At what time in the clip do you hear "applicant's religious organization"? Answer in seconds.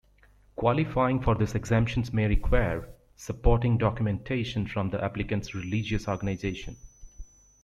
5.03-6.75